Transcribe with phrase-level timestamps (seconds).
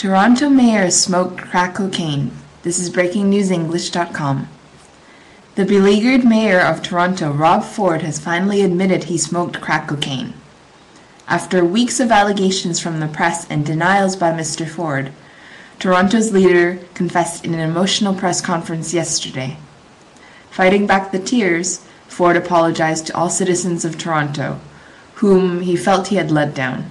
[0.00, 2.30] Toronto mayor smoked crack cocaine.
[2.62, 4.48] This is breakingnewsenglish.com.
[5.56, 10.32] The beleaguered mayor of Toronto, Rob Ford, has finally admitted he smoked crack cocaine.
[11.28, 14.66] After weeks of allegations from the press and denials by Mr.
[14.66, 15.12] Ford,
[15.78, 19.58] Toronto's leader confessed in an emotional press conference yesterday.
[20.50, 24.60] Fighting back the tears, Ford apologized to all citizens of Toronto,
[25.16, 26.90] whom he felt he had let down.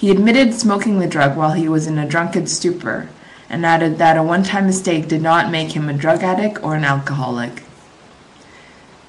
[0.00, 3.10] He admitted smoking the drug while he was in a drunken stupor,
[3.50, 6.84] and added that a one-time mistake did not make him a drug addict or an
[6.84, 7.64] alcoholic.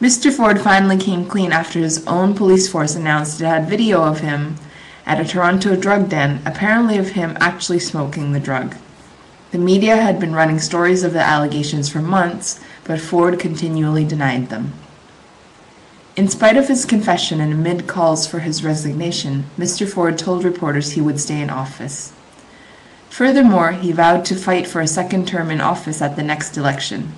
[0.01, 0.33] Mr.
[0.33, 4.57] Ford finally came clean after his own police force announced it had video of him
[5.05, 8.75] at a Toronto drug den, apparently of him actually smoking the drug.
[9.51, 14.49] The media had been running stories of the allegations for months, but Ford continually denied
[14.49, 14.73] them.
[16.21, 19.91] In spite of his confession and amid calls for his resignation, Mr.
[19.91, 22.13] Ford told reporters he would stay in office.
[23.09, 27.13] Furthermore, he vowed to fight for a second term in office at the next election.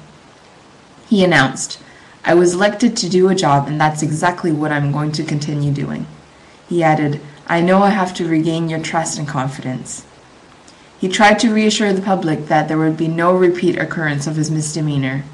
[1.10, 1.82] He announced,
[2.24, 5.74] I was elected to do a job, and that's exactly what I'm going to continue
[5.74, 6.08] doing.
[6.70, 10.06] He added, I know I have to regain your trust and confidence.
[10.98, 14.50] He tried to reassure the public that there would be no repeat occurrence of his
[14.50, 15.26] misdemeanor.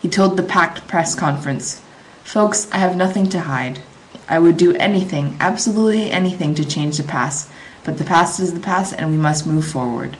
[0.00, 1.82] He told the packed press conference,
[2.28, 3.80] Folks, I have nothing to hide.
[4.28, 7.50] I would do anything, absolutely anything, to change the past,
[7.84, 10.18] but the past is the past and we must move forward.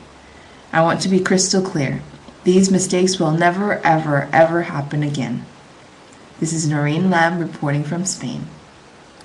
[0.73, 2.01] I want to be crystal clear.
[2.45, 5.45] These mistakes will never, ever, ever happen again.
[6.41, 8.47] This is Noreen Lamb reporting from Spain.